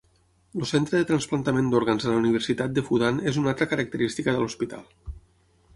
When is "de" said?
1.01-1.05, 2.07-2.15, 2.79-2.85, 4.39-4.43